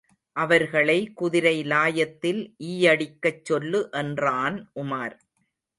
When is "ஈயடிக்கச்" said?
2.63-3.43